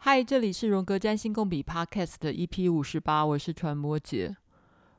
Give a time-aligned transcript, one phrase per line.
[0.00, 4.34] 嗨，这里是荣格占星共笔 Podcast 的 EP 五十八，我是传播姐。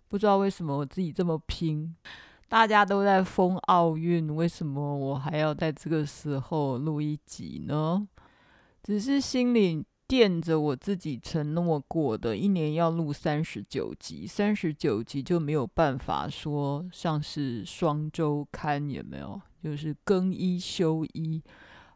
[0.10, 1.96] 不知道为什么我自己这么拼，
[2.50, 8.06] 大家都在封奥运，为什么我还要在这个时候录一集呢？
[8.84, 19.42] 只是心里垫着我自己承诺过的，一年要录三十九集，三十九集就没有办法说像是双周刊，有没有？
[19.64, 21.42] 就是更一休一，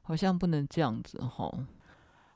[0.04, 1.54] 好像不能这样子吼。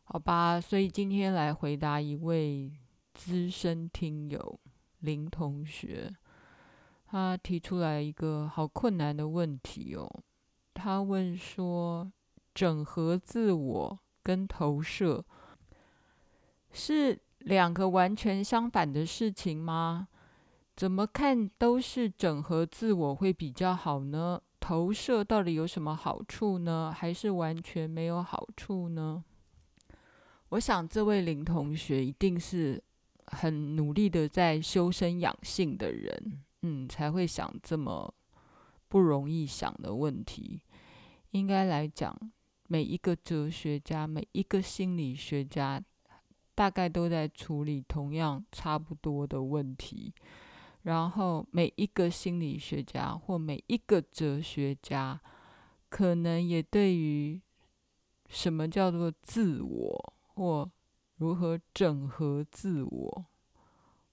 [0.09, 2.71] 好吧，所以今天来回答一位
[3.13, 4.57] 资深听友
[4.99, 6.15] 林同学，
[7.07, 10.09] 他提出来一个好困难的问题哦。
[10.73, 12.09] 他问说：
[12.55, 15.25] 整合自我跟投射
[16.71, 20.07] 是两个完全相反的事情吗？
[20.73, 24.41] 怎么看都是整合自我会比较好呢？
[24.61, 26.93] 投射到底有什么好处呢？
[26.95, 29.25] 还是完全没有好处呢？
[30.49, 32.81] 我想这位林同学一定是
[33.27, 38.13] 很努力的在修身养性的人，嗯，才会想这么
[38.87, 40.61] 不容易想的问题。
[41.31, 42.17] 应该来讲，
[42.67, 45.83] 每一个哲学家、每一个心理学家，
[46.55, 50.13] 大概都在处理同样差不多的问题。
[50.83, 55.19] 然后，每一个心理学家或每一个哲学家，
[55.89, 57.41] 可能也对于
[58.29, 60.13] 什么叫做自我。
[60.37, 60.71] 或
[61.15, 63.25] 如何整合自我，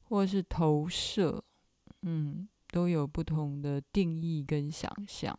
[0.04, 1.44] 或是投射，
[2.00, 5.38] 嗯，都有不同的定义跟想象。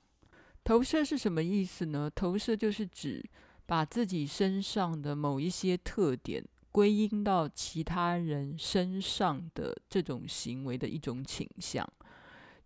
[0.63, 2.08] 投射是什么意思呢？
[2.13, 3.28] 投射就是指
[3.66, 11.83] 把自己身上的某一些特点归因到其他人身上的这种行为的一种倾向，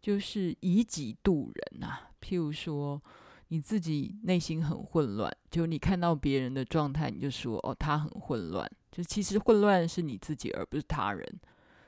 [0.02, 2.12] 就是以己度人啊。
[2.22, 3.02] 譬如说。
[3.50, 8.70] 你自己内心很混乱，就你看到别人的状态，你就说哦，他很混乱。
[8.92, 11.40] 就其实混乱是你自己，而不是他人。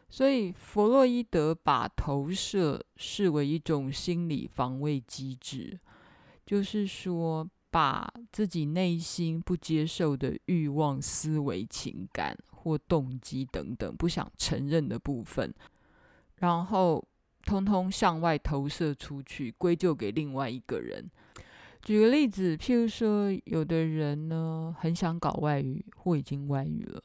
[0.09, 5.79] 所以弗洛伊德把投射视为一种心理防卫机制，
[6.45, 15.53] 就是说把自己内心不接受的欲望、思维、情感或动机等等不想承认的部分，
[16.37, 17.07] 然后
[17.45, 21.09] 通通向外投射出去，归咎给另外一个人。
[21.81, 27.01] 举个例子，譬如说，有的人呢很想搞外遇，或已经外遇了，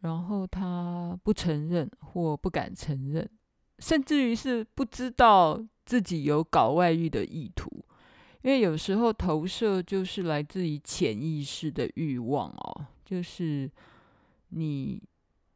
[0.00, 3.28] 然后他不承认或不敢承认，
[3.80, 7.68] 甚至于是不知道自己有搞外遇的意图，
[8.42, 13.68] 因为有时候投射就是来自于潜意识的欲望哦，就是
[14.50, 15.02] 你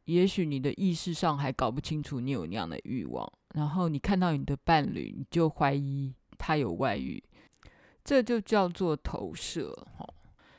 [0.03, 7.23] 也许你的意识上还搞不清楚你有那样的欲望，然后你看到你的伴侣，你就怀疑他有外遇。
[8.03, 9.73] 这就叫做投射，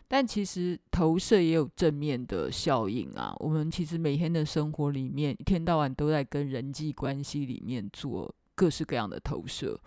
[0.08, 3.34] 但其实投射也有正面的效应啊。
[3.38, 9.78] 我们其实每天的生活里面，一天到晚都在跟人际关系里面做各式各样的投射。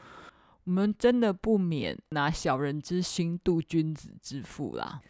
[0.66, 5.02] 我们真的不免拿小人之心度君子之腹啦。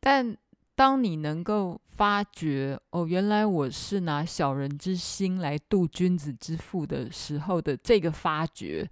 [0.00, 0.34] 但
[0.74, 8.88] 当你能够发觉，哦，原来我是拿小人之心来度君子之腹的时候的这个发觉，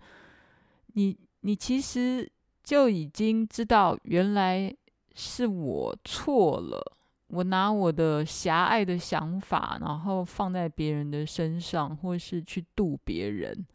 [0.93, 2.31] 你你其实。
[2.62, 4.72] 就已经知道原来
[5.15, 6.81] 是我错了，
[7.28, 13.66] 我拿我的狭隘的想法，然后放在别人的身上，或是去度别人。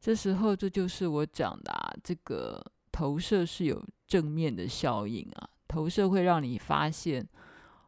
[0.00, 5.48] 这时候，这就是我讲的啊，这个投射是有正面的效应啊。
[5.68, 7.26] 投射会让你发现，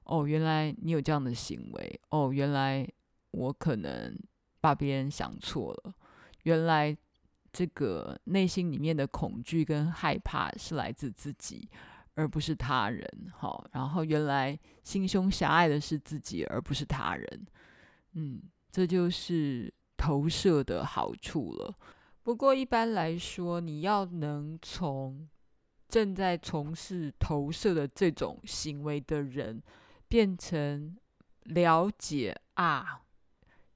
[0.05, 2.87] 哦，原来你有这样的行为，哦，原来
[3.33, 4.17] 我可能
[4.61, 5.95] 把别人想错了，
[6.45, 6.97] 原来。
[7.57, 11.67] 这个内心里面的恐惧跟害怕是来自自己，
[12.15, 13.03] 而不是他人。
[13.33, 17.47] 好，然后原来心胸狭隘的是自己，而不是他人。
[18.13, 21.75] 嗯，这就是投射的好处了。
[22.23, 25.27] 不过一般来说，你要能从
[25.89, 29.63] 正在从事投射的这种行为的人，
[30.09, 30.95] 变成
[31.45, 33.01] 了解啊，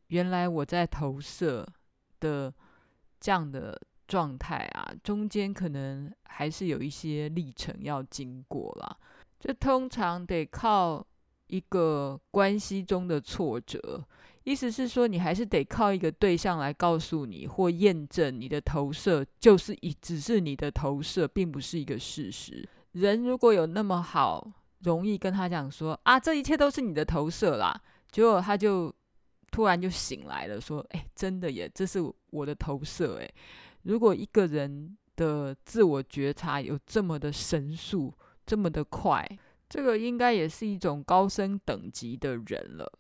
[0.09, 1.67] 原来我在投射
[2.21, 2.53] 的。
[3.21, 3.79] 这样的
[4.09, 8.97] 状态啊，中间可能还是有一些历程要经过啦。
[9.39, 11.07] 这通常得靠
[11.47, 14.03] 一个关系中的挫折，
[14.45, 22.69] 意思是说，你还是得靠一个对象来告诉你或验证你的投射就是一只是你的投射，并不是一个事实。
[22.93, 24.51] 人如果有那么好，
[24.81, 27.81] 容易跟他讲说啊，这一切都是你的投射啦，
[28.11, 28.93] 结果他就。
[29.51, 31.99] 突然就醒来了，说：“哎，真的耶，这是
[32.31, 33.31] 我的投射。”哎，
[33.83, 38.13] 如果一个人的自我觉察有这么的神速，
[38.47, 39.27] 这么的快，
[39.69, 42.91] 这个应该也是一种高深等级的人了。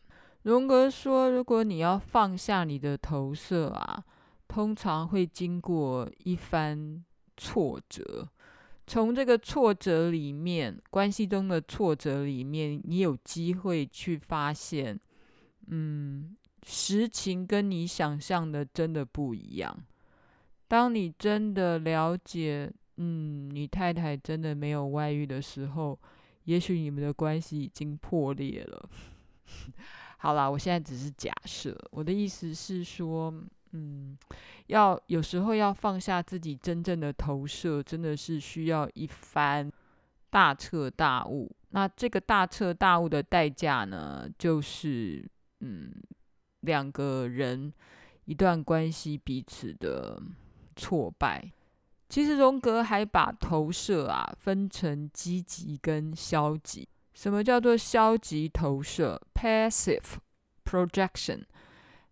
[0.43, 4.03] 荣格说，如果你要放下你的投射啊，
[4.49, 7.05] 通常会经过一番
[7.37, 8.29] 挫折。
[8.87, 14.99] 从这个挫折里面，关系中的挫折里面，你有机会去发现，
[15.69, 19.77] 嗯，实情跟你想象的真的不一样。
[20.69, 25.99] 当你真的了解，嗯，你太太真的没有外遇的时候，
[26.45, 28.89] 也许你们的关系已经破裂了。
[30.19, 33.33] 好啦，我现在只是假设，我的意思是说。
[33.73, 34.19] 嗯，
[34.67, 39.71] 要有时候要放下自己真正的投射，真的是需要一番
[40.29, 41.49] 大彻大悟。
[41.69, 45.25] 那这个大彻大悟的代价呢，就是
[45.61, 45.95] 嗯，
[46.61, 47.73] 两个人
[48.25, 50.21] 一段关系彼此的
[50.77, 51.53] 挫败。
[52.09, 56.89] 其实荣格还把投射啊分成积极跟消极。
[57.15, 60.17] 什么叫做消极投射？Passive
[60.65, 61.43] projection。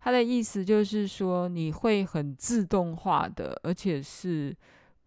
[0.00, 4.56] 他的意思就是说，你会很自动化的，而且是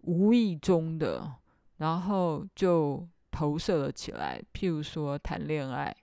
[0.01, 1.35] 无意中的，
[1.77, 4.41] 然后就投射了起来。
[4.53, 5.95] 譬如说谈恋爱，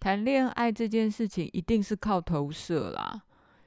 [0.00, 3.22] 谈恋爱这件事情一定是靠投射啦，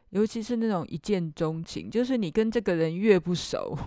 [0.10, 3.78] 尤其是那种一见钟情，就是你跟这个人越不熟，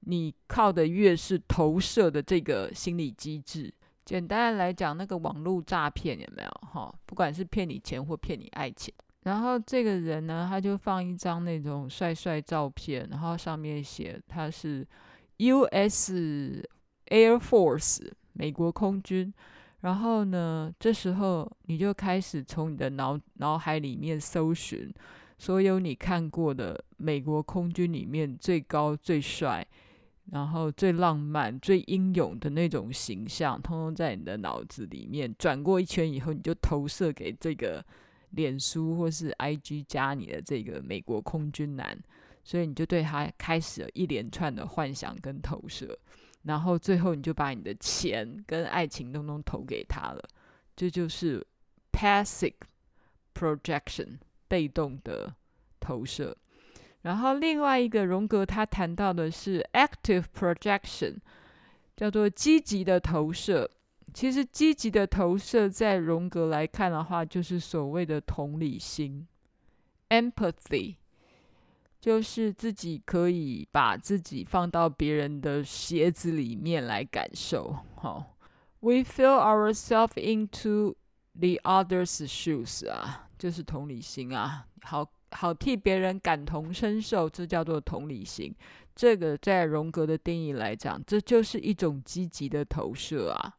[0.00, 3.72] 你靠的越是投射的这个心理机制。
[4.04, 6.50] 简单的来讲，那个网络诈骗有没有？
[6.68, 8.92] 哈，不管是骗你钱或骗你爱情。
[9.22, 14.86] 然后这个人呢，他就放一张那种帅帅照片，然后上面写他是
[15.38, 16.62] U.S.
[17.06, 19.32] Air Force 美国空军。
[19.84, 24.90] 然后呢，这时候你就开始从你的脑脑海里面搜寻
[25.36, 29.66] 所有你看过的美国空军里面最高、最帅，
[30.32, 37.84] 然后最浪漫、最英勇的那种形象，通通在你的脑子里面转过一圈以后，你就投射给这个。
[38.30, 41.96] 脸书或是 IG 加你的这个美国空军男，
[42.42, 45.96] 所以你就对他开始了一连串的幻想跟投射，
[46.44, 50.22] 然后最后你就把你的钱跟爱情通通投给他了，
[50.76, 51.46] 这就是
[51.92, 52.54] passive
[53.34, 54.18] projection
[54.48, 55.34] 被动的
[55.80, 56.36] 投射。
[57.02, 61.16] 然后另外一个荣格他谈到的是 active projection，
[61.96, 63.70] 叫做积极的投射。
[64.12, 69.26] 其实积极的投射，在荣格来看的话，就是所谓的同理心
[70.10, 70.96] （empathy），
[72.04, 77.74] 就是自己可以把自己放到别人的鞋子里面来感受。
[77.96, 78.36] 好
[78.80, 80.94] ，we feel ourselves into
[81.32, 88.54] the other's shoes 啊，就是同理心啊，好好替别人感同身受，这叫做同理心。
[88.94, 93.56] 这个在荣格的定义来讲，这就是一种积极的投射啊。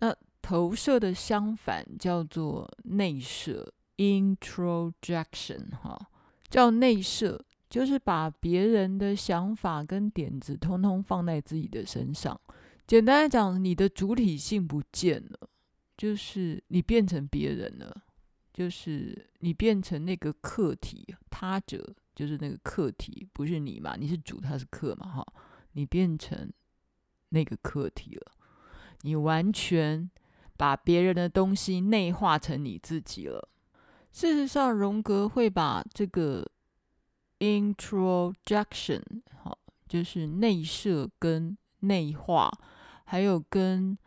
[0.00, 0.12] 那
[0.42, 6.08] 投射的相反叫做内射 （introjection） 哈，
[6.48, 7.40] 叫内射，
[7.70, 12.38] 就是把别人的想法跟点子通通放在自己的身上。
[12.86, 15.48] 简单来讲，你的主体性不见了，
[15.96, 18.02] 就是你变成别人了，
[18.52, 23.94] 就是你变成那个客体，他者就是那个客体，不是你嘛？
[23.96, 25.06] 你是主，他是客嘛？
[25.06, 25.26] 哈，
[25.72, 26.52] 你变成
[27.28, 28.32] 那个客体了。
[29.02, 30.10] 你完全
[30.56, 33.48] 把别人的东西内化成你自己了。
[34.10, 36.44] 事实上，荣格会把这个
[37.40, 39.02] introjection
[39.42, 42.48] 好，就是内射跟内化，
[43.04, 43.98] 还有跟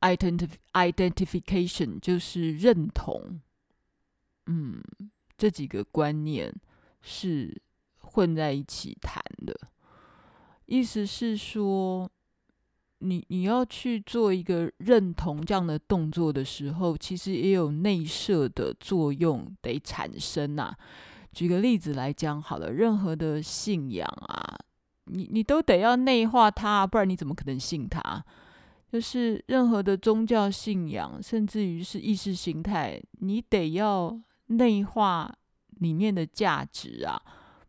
[0.00, 3.40] identif identification 就是认同，
[4.46, 4.82] 嗯，
[5.38, 6.54] 这几个观念
[7.00, 7.62] 是
[7.96, 9.58] 混在一起谈的。
[10.66, 12.10] 意思是说。
[13.04, 20.72] 你你要去做一个认同这样的动作的时候，其实也有内射的作用得产生呐。
[21.32, 24.58] 举个例子来讲好了，任何的信仰啊，
[25.06, 28.22] 你你都得要内化它，不然你怎么可能信它？
[28.92, 35.34] 就是任何的宗教信仰，甚至于是意识形态，你得要内化
[35.80, 37.18] 里面的价值啊，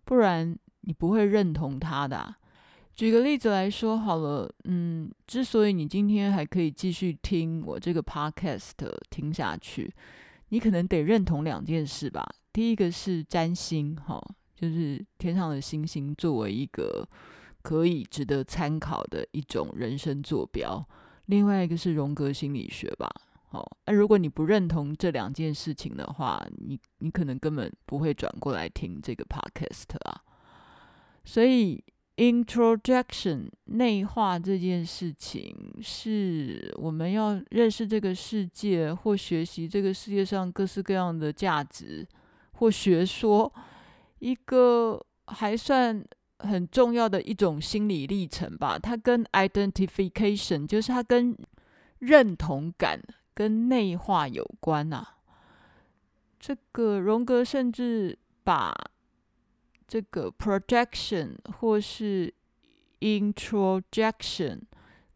[0.03, 2.36] 不然你不会认同它的。
[2.93, 8.72] 举个例子来说好了，嗯，之所以你今天还可以继续听我这个 podcast
[9.10, 9.91] 听下去，
[10.50, 12.27] 你可能得认同两件事吧。
[12.53, 14.24] 第一个是占星，哈，
[14.55, 17.05] 就是天上的星星作为一个
[17.62, 20.88] 可以值得参考的一种人生坐标。
[21.25, 23.10] 另外一个是荣格心理学吧，
[23.50, 30.22] 好，那如果你不认同这两件事情的话，你你可能根本不会转过来听这个 podcast 啊。
[31.25, 31.83] 所以。
[32.15, 42.07] introjection 内化这件事情，是我们要认识这个世界，或学习这个世界上各式各样的价值
[42.63, 43.53] 或学说，
[44.20, 46.01] 一个还算
[46.39, 48.79] 很重要的一种心理历程吧。
[48.79, 51.38] 它跟 identification，就是它跟
[52.00, 53.01] 认同感
[53.34, 55.17] 跟内化有关啊。
[56.39, 58.74] 这个荣格甚至把
[59.86, 62.34] 这个 projection 或是
[63.01, 64.62] introjection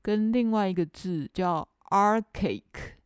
[0.02, 2.98] 跟另外一个字叫 archaic，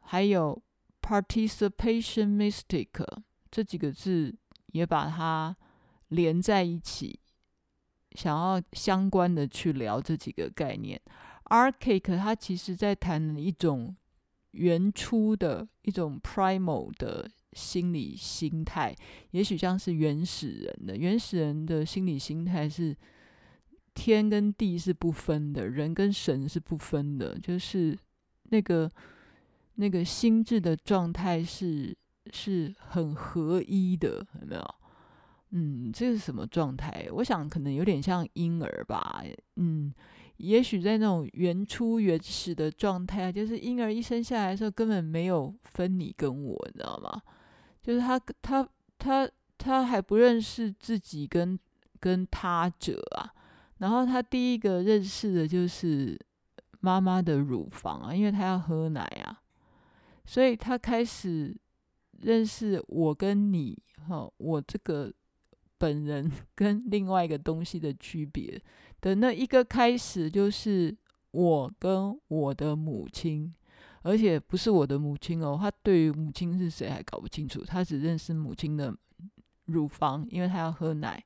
[0.00, 0.60] 还有
[1.00, 2.88] participation mystic
[3.50, 4.34] 这几个字
[4.72, 5.56] 也把它
[6.08, 7.18] 连在一起，
[8.12, 11.00] 想要相关的去聊这几个概念。
[11.44, 13.96] archaic 它其实在谈一种
[14.52, 17.30] 原初的一种 primal 的。
[17.54, 18.94] 心理心态，
[19.30, 22.94] 也许像是原始人的原始人的心理心态是
[23.94, 27.98] 天跟地是不分的，人跟神是不分的，就是
[28.44, 28.88] 那个
[29.76, 31.96] 那个心智的状态是
[32.32, 34.74] 是很合一的，有没有？
[35.50, 37.08] 嗯，这是什么状态？
[37.12, 39.22] 我想可能有点像婴儿吧。
[39.56, 39.92] 嗯，
[40.36, 47.22] 也许在那种原初原始的状态，就是婴儿一生下来的时候根本没有分你跟我，你知道吗？
[47.80, 48.68] 就是他，他，
[48.98, 51.58] 他，他还不认识自己跟
[51.98, 53.32] 跟他者啊。
[53.78, 56.18] 然后他第一个认识的就是
[56.80, 59.40] 妈妈的乳房啊，因为他要喝奶啊，
[60.26, 61.56] 所以他开始
[62.22, 63.76] 认识我跟你，
[64.08, 65.12] 哈，我这个
[65.76, 68.60] 本人 跟另外一个东西的区别
[69.00, 70.96] 的那一个开始，就是
[71.30, 73.54] 我跟我的母亲。
[74.02, 78.96] 而且不是我的母亲哦，他对于母亲是谁还搞不清楚，他只认识母亲的
[79.66, 81.22] 乳房，因为他要喝奶。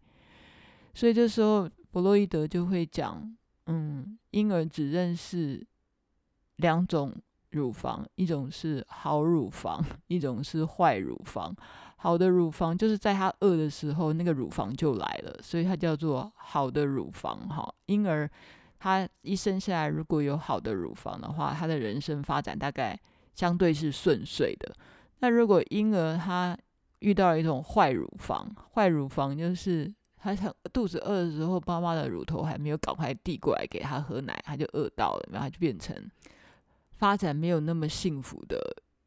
[0.95, 5.65] 所以这时候弗洛伊德就会讲，嗯，婴儿只认识
[6.57, 7.15] 两种
[7.53, 11.55] 乳房，一种是好乳房，一种是坏乳房。
[11.97, 17.49] 好的乳房就是在他饿的时候，那个乳房就来了，所以它叫做好的乳房。
[17.49, 18.29] 哈，婴儿。
[18.85, 22.99] 他一生下来，如果有好的乳房的话，他的人生发展大概
[23.33, 24.75] 相对是顺遂的。
[25.21, 26.59] 那如果婴儿他
[26.99, 35.97] 遇到了一种坏乳房，坏乳房就是他想肚子饿的时候，妈妈的乳头还没有赶快递过来给他喝奶，他就饿到了，然后他就变成
[37.03, 38.57] 发展没有那么幸福的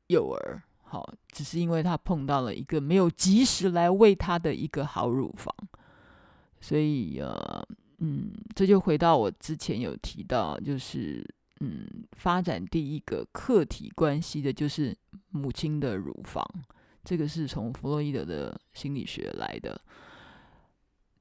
[0.07, 0.61] 幼儿。
[0.83, 5.55] 好，只是因为他碰到了一个没有及时来喂他的一个好乳房，
[6.59, 7.65] 所以呃。
[7.99, 11.25] 嗯，这就回到我之前有提到，就是
[11.61, 11.87] 嗯，
[12.17, 14.93] 发展第一个客体关系的就是
[15.29, 16.45] 母亲的乳房，
[17.05, 19.79] 这个是从弗洛伊德的心理学来的。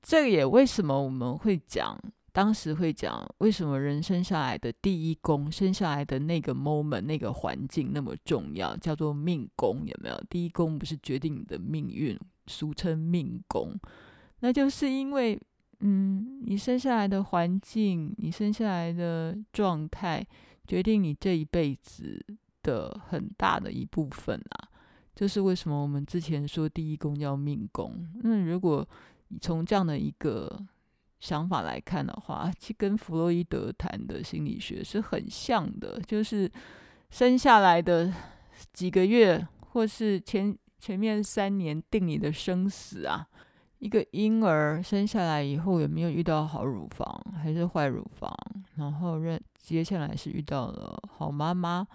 [0.03, 1.97] 这个也为什么我们会讲，
[2.35, 10.25] 当时会讲为什么人生下来的第一宫，生下来的那个 moment 那个环境那么重要，叫做命宫，有没有？
[10.29, 13.79] 第一宫不是决定你的命运，俗称命宫，
[14.41, 15.41] 那就是因为。
[15.81, 20.25] 嗯，你生下来的环境，你生下来的状态，
[20.67, 22.25] 决定你这一辈子
[22.63, 24.69] 的很大的一部分啊。
[25.15, 28.09] 这是为什么我们之前说第一宫叫命宫。
[28.23, 28.89] 那如果
[29.43, 30.59] 从这样的一个
[31.25, 36.51] 想法来看的话，其实跟弗洛伊德谈的心理学是很像的，就是
[37.09, 38.13] 生下来的
[38.75, 43.27] 几个月，或是前前面三年定你的生死啊。
[43.79, 47.07] 一个婴儿生下来以后有没有遇到好乳房
[47.43, 48.31] 还是坏乳房？
[48.77, 51.87] 然后认接下来是遇到了好妈妈，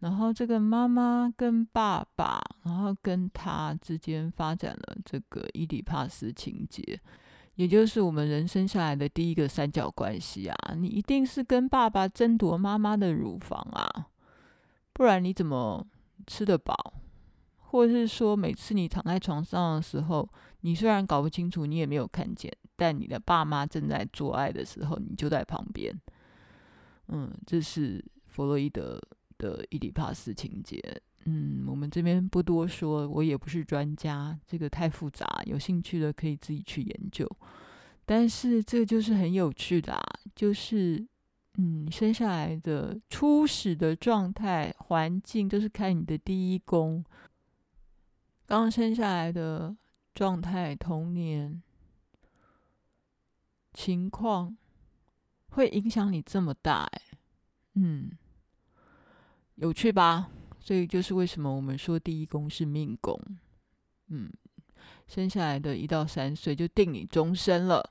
[0.00, 7.00] 然后这个妈妈跟爸爸，然后跟他之间发展了这个伊底帕斯情节，
[7.58, 10.74] 也就是我们人生下来的第一个三角关系啊！
[10.76, 14.06] 你一定是跟爸爸争夺妈妈的乳房啊，
[14.92, 15.84] 不然你怎么
[16.24, 16.94] 吃得饱？
[17.58, 20.28] 或者是说，每次你躺在床上的时候，
[20.60, 25.92] 你虽然搞不清楚，你也没有看见，但你的爸妈正在做爱的时候，你就在旁边。
[27.08, 29.02] 嗯，这是弗洛伊德
[29.36, 30.80] 的伊底帕斯情结。
[31.30, 37.30] 嗯，我们这边不多说，我也不是专家，这个太复杂，有兴趣的可以自己去研究。
[38.06, 40.02] 但是这就是很有趣的啊，
[40.34, 41.06] 就是
[41.58, 47.04] 嗯，生下来的初始的状态、环境，都是看你的第一宫。
[48.46, 49.76] 刚生下来的
[50.14, 51.62] 状态、童年
[53.74, 54.56] 情况，
[55.50, 57.02] 会影响你这么大哎，
[57.74, 58.10] 嗯，
[59.56, 60.30] 有趣吧？
[60.68, 63.18] 所以就是为什么我们说第一宫是命宫，
[64.08, 64.30] 嗯，
[65.06, 67.82] 生下来的一到三岁就定你终身了，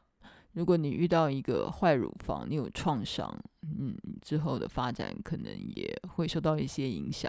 [0.51, 7.27] 如果你遇到一个坏乳房，你有创伤，嗯，之后的发展可能也会受到一些影响。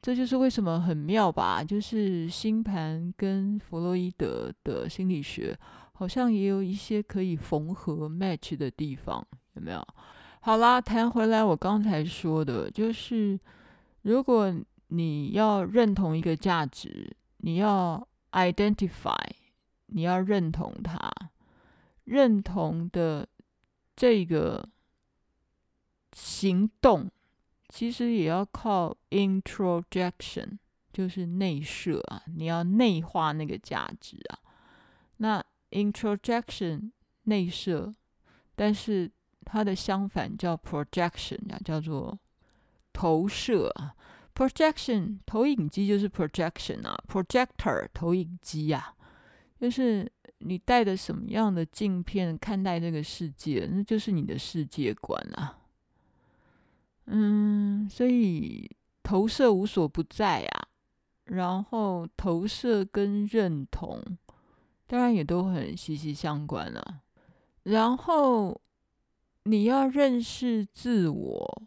[0.00, 1.64] 这就是为什么很妙吧？
[1.64, 5.58] 就是星盘跟弗洛伊德的心理学
[5.94, 9.84] 好像也有一些可以缝合 match 的地方，有没有？
[10.42, 13.36] 好啦，谈回来，我刚才说的就是，
[14.02, 14.54] 如果
[14.88, 19.30] 你要认同一个价值，你要 identify，
[19.86, 21.10] 你要认同它。
[22.04, 23.28] 认同的
[23.94, 24.68] 这个
[26.12, 27.08] 行动，
[27.68, 30.58] 其实也要靠 introjection，
[30.92, 34.40] 就是内设啊，你要内化那个价值啊。
[35.18, 36.90] 那 introjection
[37.24, 37.94] 内设，
[38.56, 39.08] 但是
[39.44, 42.18] 它的相反叫 projection 啊，叫做
[42.92, 43.72] 投射。
[44.34, 48.94] projection 投影机就是 projection 啊，projector 投影机啊，
[49.58, 50.10] 就是。
[50.42, 55.58] 你带着什么样的镜片看待这个世界，那就是你的世界观啊。
[57.04, 60.68] 嗯，所以投射无所不在啊。
[61.24, 64.02] 然后投射跟认同，
[64.86, 67.02] 当然也都很息息相关啊。
[67.64, 68.58] 然后
[69.42, 71.62] 你要认识自我，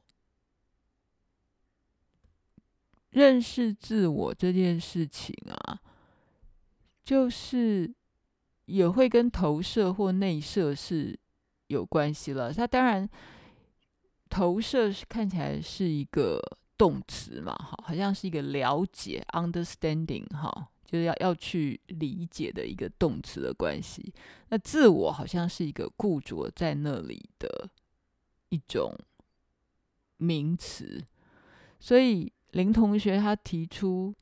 [3.13, 5.79] 认识自我这件事情啊，
[7.03, 7.93] 就是。
[8.65, 11.19] 也会跟投射或内射是
[11.67, 12.53] 有关系了。
[12.53, 13.07] 它当然，
[14.29, 16.39] 投射是看起来是一个
[16.77, 24.13] 动词嘛，哈，好像是一个了解 （understanding） 哈，就是要要去理解的一个动词的关系。
[24.47, 27.69] 那自我好像是一个固着在那里的
[28.47, 28.97] 一种
[30.15, 31.03] 名词。
[31.81, 34.13] 所以林同学他提出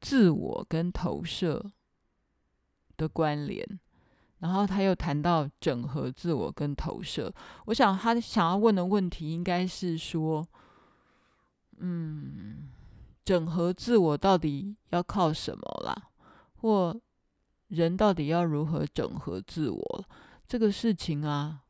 [0.00, 1.72] 自我跟投射
[2.96, 3.66] 的关联，
[4.38, 7.32] 然后他又谈到整合自我跟投射。
[7.66, 10.46] 我想他想要问的问题应该是说，
[11.78, 12.68] 嗯，
[13.24, 16.10] 整合自我到底要靠什么啦？
[16.56, 17.00] 或
[17.68, 20.04] 人到底要如何整合自我？
[20.46, 21.62] 这个事情啊，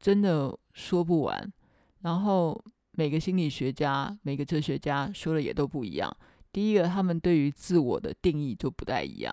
[0.00, 1.52] 真的说不完。
[2.00, 2.64] 然后
[2.96, 6.14] 每个心理学家、每个哲学家说的也都不一样。
[6.50, 9.32] 第一个，他们对于自我的定义就不太一样。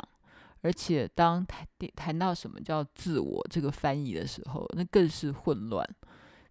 [0.61, 5.85] 而且，当谈谈到什么叫自我这个翻译的时候，那更是混乱。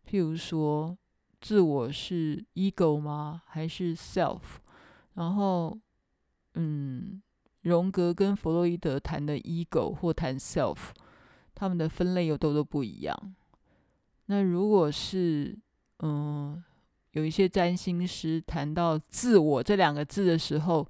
[0.09, 0.97] 譬如说，
[1.41, 3.43] 自我是 ego 吗？
[3.47, 4.41] 还是 self？
[5.15, 5.79] 然后，
[6.55, 7.23] 嗯，
[7.61, 10.79] 荣格跟弗洛伊德谈的 ego 或谈 self，
[11.55, 13.35] 他们的分类又都都不一样。
[14.27, 15.59] 那如果是，
[15.99, 16.63] 嗯，
[17.13, 20.87] 有一些占星师谈到自我这两个字的时候，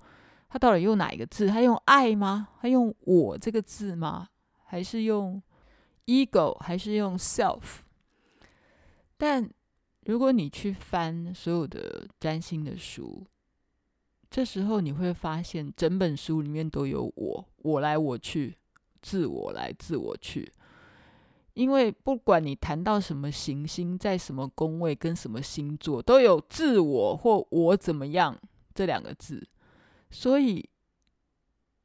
[0.48, 1.46] 他到底用哪一个字？
[1.46, 2.48] 他用爱吗？
[2.60, 4.28] 他用我这个字吗？
[4.64, 5.42] 还是用
[6.06, 6.56] ego？
[6.58, 7.80] 还是用 self？
[9.16, 9.50] 但
[10.04, 13.26] 如果你去翻所有的占星的书，
[14.30, 18.56] 这时候你会发现，整本书里面都有我，我来我去，
[19.00, 20.52] 自我来自我去。
[21.54, 28.38] 因为不管你谈到什么行星，在什么宫位，跟什么星座，都有自我或我怎么样
[28.74, 29.46] 这两个字。
[30.10, 30.68] 所以，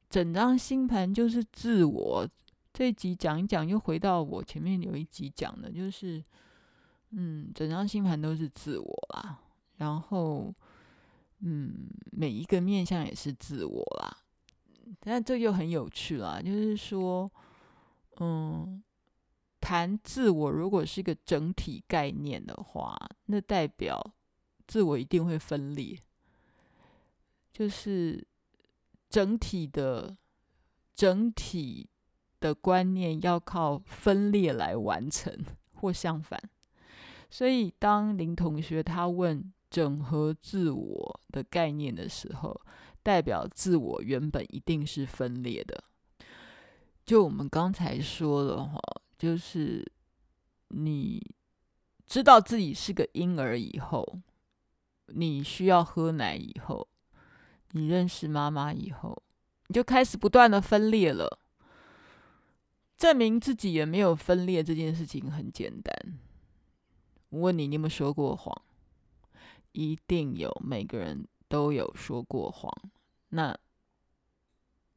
[0.10, 2.27] 整张星盘就是自我。
[2.73, 6.23] 这一集讲一讲，又回到我前面有一集讲的，就是，
[7.10, 9.39] 嗯，整张星盘都是自我啦。
[9.77, 10.53] 然后，
[11.39, 14.17] 嗯，每一个面向也是自我啦。
[14.99, 17.32] 但这又很有趣啦，就是说，
[18.19, 18.82] 嗯，
[19.67, 24.13] 谈自我如果是一个整体概念的话，那代表
[24.65, 25.99] 自我一定会分裂。
[27.51, 28.25] 就是
[29.10, 30.15] 整体的
[30.95, 31.89] 整体
[32.39, 35.38] 的观念要靠分裂来完成，
[35.75, 36.41] 或相反。
[37.30, 42.58] 所以，当林同学他问整合自我的概念的时候，
[43.03, 45.84] 代表自我原本一定是分裂的。
[47.06, 48.80] 就我们刚才说的哈，
[49.17, 49.89] 就是
[50.69, 51.36] 你
[52.06, 54.19] 知道自己是个婴儿以后，
[55.08, 56.88] 你需要喝奶以后。
[57.71, 59.21] 你认识妈妈以后，
[59.67, 61.39] 你就开始不断的分裂了。
[62.97, 66.17] 证明自己也没有分裂这件事情很简单。
[67.30, 68.62] 我问你，你有没有说过谎？
[69.73, 72.73] 一定有，每个人都有说过谎。
[73.30, 73.56] 那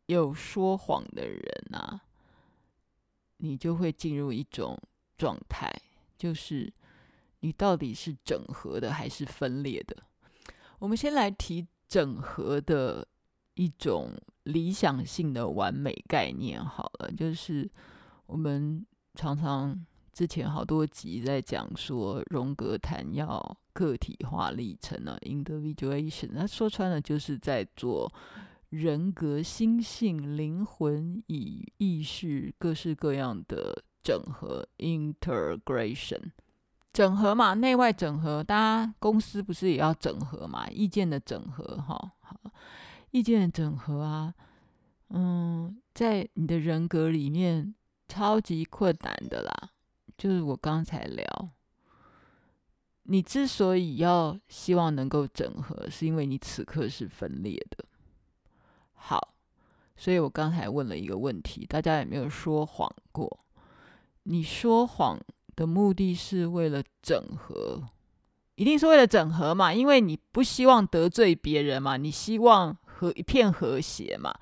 [0.06, 2.02] 有说谎的人啊，
[3.40, 4.78] 你就会进入一种
[5.16, 5.70] 状态，
[6.16, 6.72] 就是
[7.40, 9.96] 你到底是整合的还是分裂的？
[10.78, 11.66] 我们先来提。
[11.90, 13.04] 整合的
[13.54, 14.12] 一种
[14.44, 17.68] 理想性的完美概念，好了，就是
[18.26, 28.08] 我们常常之前好多集在讲说，荣格谈要个体化历程呢，individuation，那说穿了就是在做
[28.70, 36.30] 人格、心性、灵魂与意识各式各样的整合 （integration）。
[36.92, 40.68] 整合嘛，内外整合，大家公司不是也要整合嘛？
[40.70, 42.40] 意见的整合，哈，好，
[43.10, 44.34] 意见的整合啊，
[45.08, 47.74] 嗯，在你的人格里面
[48.08, 49.70] 超级困难的啦。
[50.16, 51.50] 就是我刚才聊，
[53.04, 57.84] 你之所以要希望能够整合，是因为你此刻是分裂的。
[59.02, 59.34] 好，
[59.96, 63.40] 所以我刚才问了一个问题，大家有没有说谎过？
[64.24, 65.18] 你说谎
[65.56, 67.82] 的目的是为了整合，
[68.56, 69.72] 一定是为了整合嘛？
[69.72, 74.32] 因为你不希望得罪别人嘛，你希望和一片和谐嘛，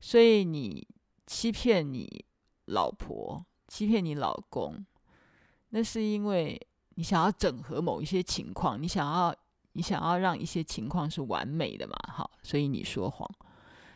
[0.00, 0.86] 所以你
[1.26, 2.24] 欺骗你
[2.66, 4.84] 老婆，欺骗你老公。
[5.70, 6.60] 那是因为
[6.96, 9.32] 你想要整合某一些情况，你想要
[9.72, 11.94] 你想要让一些情况是完美的嘛？
[12.12, 13.30] 好，所以你说谎，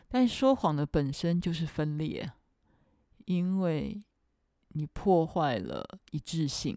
[0.07, 2.31] 但说谎的本身就是分裂，
[3.25, 4.01] 因为
[4.69, 6.75] 你破坏了一致性，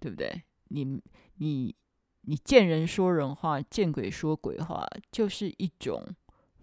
[0.00, 0.42] 对不对？
[0.68, 1.00] 你
[1.36, 1.74] 你
[2.22, 6.14] 你见人说人话，见鬼说鬼话，就是一种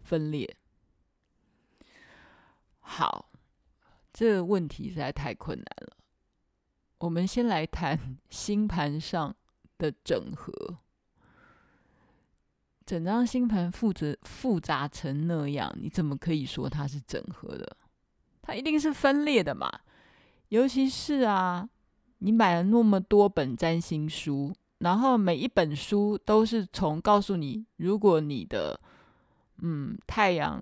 [0.02, 0.58] 分裂。
[2.80, 3.30] 好，
[4.12, 5.98] 这个问题实在太困难了。
[6.98, 9.36] 我们先来谈 星盘上
[9.78, 10.80] 的整合。
[12.89, 17.78] 整张星盘复杂复杂成那样，你怎么可以说它是整合的？
[18.41, 19.69] 它一定是分裂的嘛。
[20.47, 21.69] 尤其是啊，
[22.17, 28.82] 你买了那么多本占星书，然后每一本书都是从告诉你，如果你的
[29.60, 30.60] 嗯太阳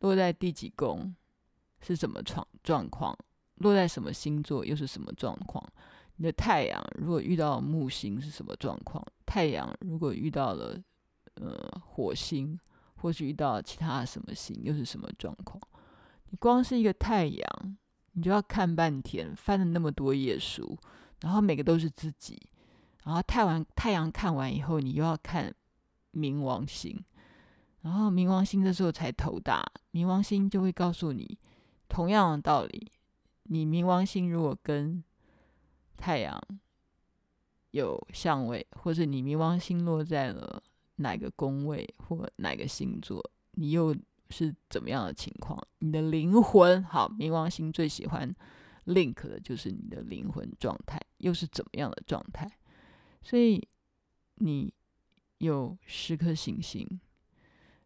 [0.00, 1.16] 落在第几宫
[1.80, 3.16] 是什么状状况。
[3.54, 5.66] 落在什么星座又是什么状况？
[6.16, 9.02] 你的太阳如果遇到木星是什么状况？
[9.24, 10.78] 太阳如果遇到了
[11.36, 12.58] 呃火星，
[12.96, 15.60] 或是遇到其他什么星又是什么状况？
[16.30, 17.76] 你光是一个太阳，
[18.12, 20.76] 你就要看半天，翻了那么多页书，
[21.20, 22.40] 然后每个都是自己，
[23.04, 25.54] 然后太完太阳看完以后，你又要看
[26.12, 27.04] 冥王星，
[27.82, 31.38] 然后冥王星这时候才头大，冥王星就会告诉你
[31.88, 32.90] 同样的道理。
[33.44, 35.04] 你冥王星如果跟
[35.96, 36.40] 太阳
[37.72, 40.62] 有相位，或者你冥王星落在了
[40.96, 43.94] 哪个宫位或哪个星座，你又
[44.30, 45.58] 是怎么样的情况？
[45.78, 48.34] 你的灵魂好，冥王星最喜欢
[48.86, 52.50] link 的就是你的灵魂状态，又是怎么样的状态？
[53.22, 53.66] 所以
[54.36, 54.72] 你
[55.38, 57.00] 有十颗行星，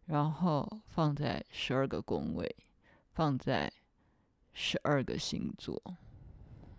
[0.05, 2.55] 然后放在十二个宫位，
[3.13, 3.71] 放在。
[4.51, 5.81] 十二个星座，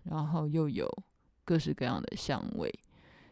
[0.03, 0.87] 然后又有
[1.47, 2.71] 各式各样的相位，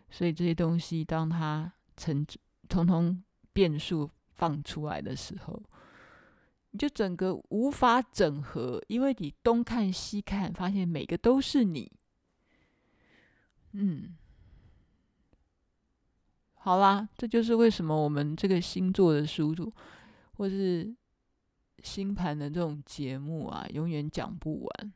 [0.09, 2.25] 所以这些东西当它成
[2.68, 5.61] 通通变数放出来的时候，
[6.70, 11.90] 你就整个无法整合，因为你东看西看，发现每个都是你。
[13.72, 14.16] 嗯，
[16.54, 19.72] 好啦，这就是为什么我们这个星座的书，
[20.37, 20.94] 或是。
[21.81, 24.92] 星盘的这种节目啊，永远讲不完，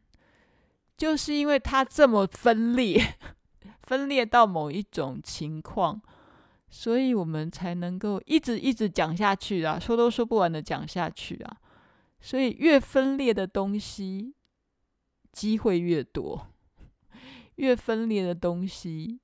[0.97, 3.01] 就是因为它这么分裂，
[3.87, 6.03] 分裂到某一种情况，
[6.75, 11.59] 所以我们才能够一直一直讲下去啊，说都说不完的讲下去啊。
[12.19, 14.35] 所以越分裂的东西，
[15.33, 16.47] 机会越多；
[17.57, 19.21] 越分裂的东西，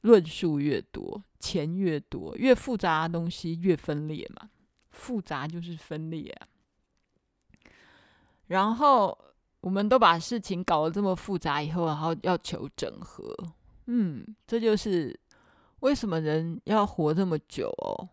[0.00, 2.34] 论述越多，钱越多。
[2.36, 4.50] 越复杂的东西越分裂嘛，
[4.90, 6.48] 复杂就是分裂啊。
[8.48, 9.16] 然后
[9.60, 13.32] 我们都把事情搞得这么复杂以后，然后要求整合，
[13.86, 15.16] 嗯，这就是
[15.80, 18.08] 为什么人要活这么久哦，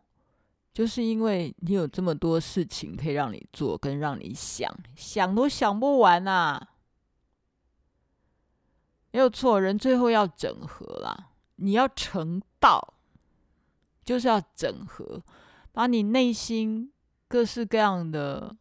[0.74, 6.70] 就是因为你有这么多事情可以让你做，跟让你想，想都想不完呐、啊。
[9.12, 12.94] 没有错，人最后要整合啦，你要成道，
[14.04, 15.24] 就是要整合，
[15.72, 16.92] 把你内心
[17.28, 18.56] 各式各样的。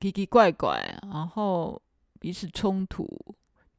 [0.00, 1.80] 奇奇怪怪，然后
[2.18, 3.06] 彼此冲突、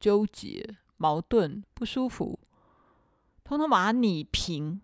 [0.00, 2.40] 纠结、矛盾、不舒服，
[3.44, 4.80] 通通把它拟平。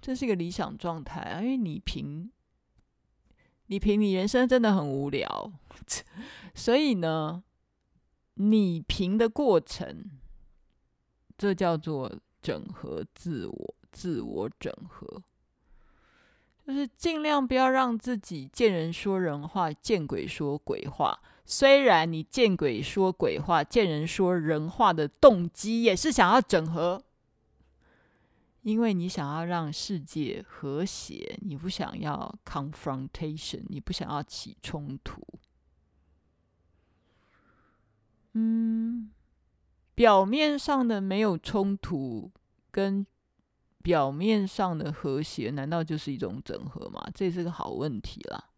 [0.00, 1.42] 这是一个理想状态啊！
[1.42, 2.30] 因为拟平，
[3.66, 5.52] 拟平，你人生真的很无聊。
[6.54, 7.44] 所以呢，
[8.34, 10.10] 拟平的过程，
[11.36, 15.22] 这叫做整合自我，自我整合。
[16.66, 21.20] 就是尽量不要让自己见人说人话，见鬼说鬼话。
[21.52, 27.02] 虽然你见鬼说鬼话，见人说人话的动机也是想要整合，
[28.62, 35.20] 因为你想要让世界和谐，你不想要 confrontation，你不想要起冲突。
[38.34, 39.10] 嗯，
[39.96, 42.30] 表面上的没有冲突，
[42.70, 43.04] 跟
[43.82, 47.04] 表面上的和谐，难道就是一种整合吗？
[47.12, 48.49] 这是个好问题啦。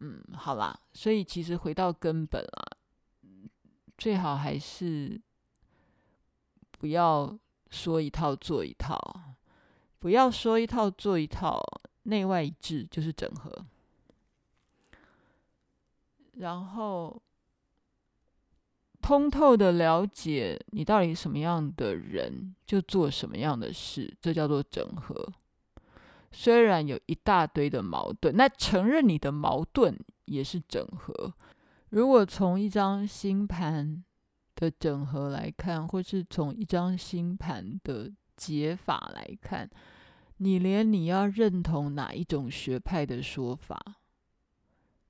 [0.00, 2.76] 嗯，好啦，所以其实回到根本啊，
[3.96, 5.20] 最好还是
[6.72, 7.38] 不要
[7.70, 8.98] 说一套做一套，
[9.98, 11.60] 不要说一套做一套，
[12.04, 13.66] 内外一致就是整合，
[16.34, 17.22] 然后。
[19.02, 25.32] 通透的了解你到底什么样的人，就做什么样的事，这叫做整合。
[26.36, 31.32] 虽然有一大堆的矛盾，那承认你的矛盾也是整合。
[31.88, 34.04] 如果从一张星盘
[34.54, 39.70] 的整合来看，或是从一张星盘的解法来看，
[40.36, 43.96] 你连你要认同哪一种学派的说法，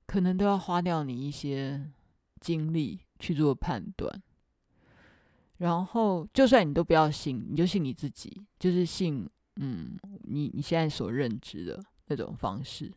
[0.05, 1.91] 可能都要花掉你一些
[2.39, 3.01] 精力。
[3.19, 4.21] 去做判断，
[5.57, 9.27] 然后就算你都不要信，你就信你自己，就是信，
[9.59, 12.91] 嗯，你你现在所认知的那种方式，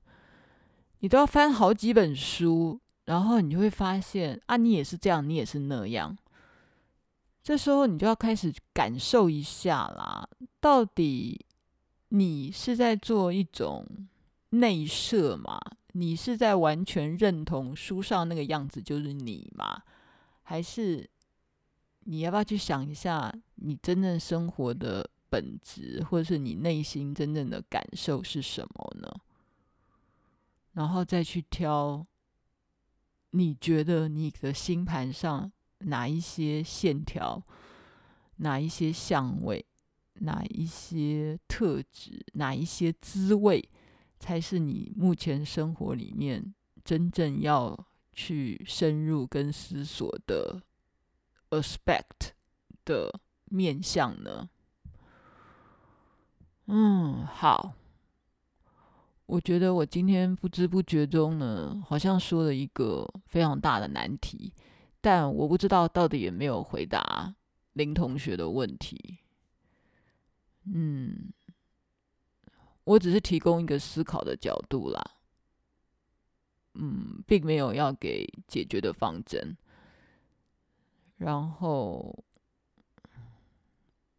[1.01, 6.17] 你都要翻好几本书，然后你就会发现啊，你也是这样，你也是那样。
[7.43, 10.29] 这时候你就要开始感受一下啦，
[10.61, 11.45] 到底
[12.11, 13.87] 你是在做一种
[14.51, 15.59] 内设吗？
[15.93, 19.83] 你是在完全认同书上那个样子就是你吗？
[20.43, 21.09] 还是
[22.05, 29.09] 你要不要去想一下，你真正生活的本质，或者是你内心真正的感受是什么呢？
[30.73, 32.07] 然后再去挑，
[33.31, 37.43] 你觉得你的星盘上哪一些线条、
[38.37, 39.65] 哪一些相位、
[40.15, 43.67] 哪一些特质、哪一些滋味，
[44.19, 47.87] 才是你目前生活里面真正要。
[48.13, 50.61] 去深入跟思索的
[51.51, 52.33] aspect
[52.85, 54.51] 的面向呢？
[56.73, 57.75] 嗯，好。
[59.27, 64.53] 我觉得我今天不知不觉中呢，好像说了一个非常大的难题，
[65.01, 67.35] 但我不知道到底有没有回答
[67.73, 69.19] 林同学的问题。
[70.65, 71.33] 嗯，
[72.85, 75.03] 我只是提供一个思考的角度啦。
[76.75, 79.57] 嗯，并没有要给解决的方针，
[81.17, 82.25] 然后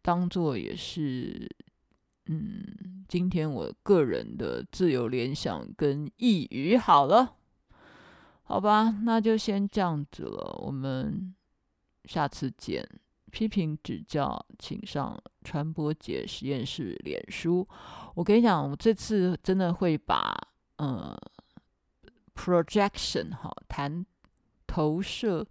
[0.01, 1.49] 当做也是，
[2.31, 7.35] 嗯，今天我个人的自由联想跟意语好了，
[8.43, 11.35] 好吧，那就先这样子了，我们
[12.05, 12.87] 下次见。
[13.31, 17.67] 批评指教，请上传播节实验室脸书。
[18.15, 20.35] 我跟你讲，我这次真的会把，
[20.77, 21.17] 呃。
[22.33, 24.03] Projection 哈，谈
[24.65, 25.45] 投射，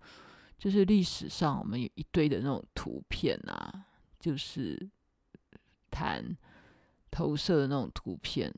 [0.59, 3.87] 就是历史上我们有一堆的那种图片啊，
[4.19, 4.91] 就是
[5.91, 6.37] 谈
[7.11, 8.53] 投射的那种图片，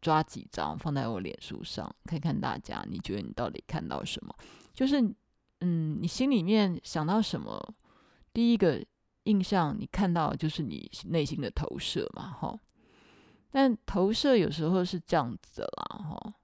[0.00, 4.34] 抓几张放在我脸书上，看看大家，你觉得你到底看到什么？
[4.72, 5.00] 就是
[5.60, 7.74] 嗯，你心里面想到什么，
[8.32, 8.84] 第一个
[9.24, 12.58] 印象你看到就是你内心的投射嘛，哈。
[13.50, 16.34] 但投射有时候是这样子的啦，哈。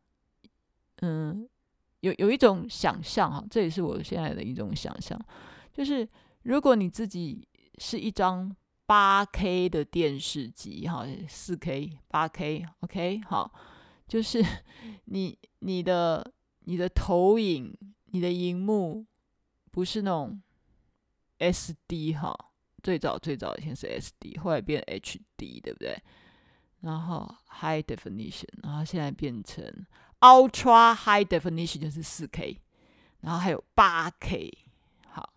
[1.01, 1.49] 嗯，
[2.01, 5.19] 有有一种想象哈，这也是我现在的一种想象，
[5.73, 6.07] 就是
[6.43, 7.49] 如果你自己
[7.79, 8.55] 是一张
[8.89, 13.53] 八 K 的电视机哈，四 K、八 K，OK，好，
[14.09, 14.43] 就是
[15.05, 19.05] 你你的你的投影，你的荧幕
[19.71, 20.41] 不是那种
[21.39, 22.35] SD 哈，
[22.83, 26.03] 最早最早以前是 SD，后来变 HD，对不对？
[26.81, 27.29] 然后
[27.61, 29.87] High Definition，然后现在变成。
[30.21, 32.61] Ultra High Definition 就是四 K，
[33.21, 34.51] 然后还有八 K。
[35.07, 35.33] 好，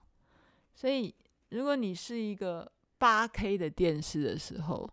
[0.73, 1.13] 所以
[1.49, 4.87] 如果你是一个八 K 的电视的时候，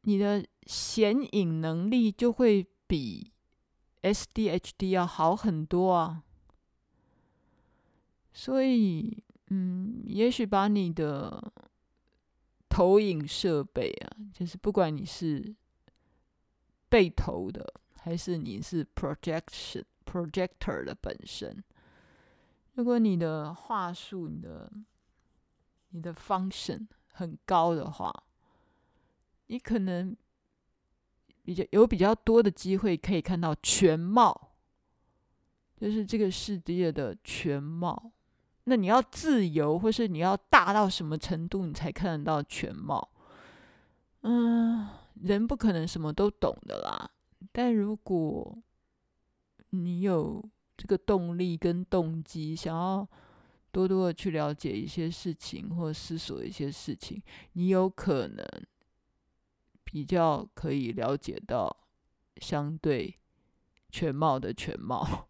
[0.00, 3.30] 你的显影能力就会比
[4.02, 6.24] SD/HD 要好很多啊。
[8.32, 11.52] 所以，嗯，也许把你的
[12.68, 15.54] 投影设备啊，就是不管你是
[16.88, 17.64] 被投的。
[18.00, 21.62] 还是你是 projection projector 的本身。
[22.74, 24.72] 如果你的话术、你的
[25.90, 28.12] 你的 function 很高的话，
[29.46, 30.16] 你可能
[31.42, 34.52] 比较有比较多的机会可以看到全貌，
[35.76, 38.12] 就是这个世界的全貌。
[38.64, 43.08] 那你要自由，或是你要大到什么程度，你才看得到全貌？
[44.20, 44.86] 嗯，
[45.22, 47.10] 人不可能什么都懂的啦。
[47.50, 48.58] 但如果
[49.70, 50.44] 你有
[50.76, 53.08] 这个动力跟动机，想要
[53.70, 58.46] 多多的去了解一些事情，或思索一些事情，你有可能
[59.84, 61.76] 比较可以了解到
[62.36, 63.18] 相对
[63.90, 65.26] 全貌的全貌。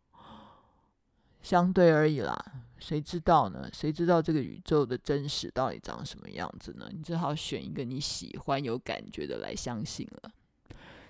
[1.40, 2.37] 相对而已啦，
[2.79, 3.70] 谁知道呢？
[3.72, 6.90] 谁知道这个宇宙的真实到底长什么样子呢？
[6.92, 10.33] 你只好选一个你喜欢、有感觉的来相信了。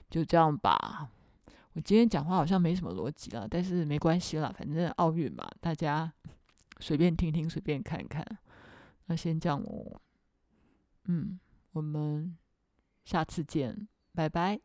[0.09, 1.09] 就这样吧。
[1.73, 6.13] 我今天讲话好像没什么逻辑了，但是没关系啦，反正奥运嘛，大家
[6.81, 8.25] 随便听听，随便看看。
[9.07, 10.01] 那先这样哦。
[11.05, 11.39] 嗯，
[11.73, 12.37] 我们
[13.05, 14.61] 下次见，拜拜。